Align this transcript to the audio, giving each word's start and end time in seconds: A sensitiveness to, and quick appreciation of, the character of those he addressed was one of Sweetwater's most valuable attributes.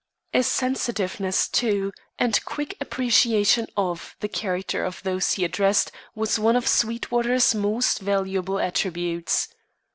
A 0.33 0.41
sensitiveness 0.41 1.47
to, 1.49 1.91
and 2.17 2.43
quick 2.43 2.75
appreciation 2.81 3.67
of, 3.77 4.15
the 4.19 4.27
character 4.27 4.83
of 4.83 5.03
those 5.03 5.33
he 5.33 5.45
addressed 5.45 5.91
was 6.15 6.39
one 6.39 6.55
of 6.55 6.67
Sweetwater's 6.67 7.53
most 7.53 7.99
valuable 7.99 8.57
attributes. 8.59 9.49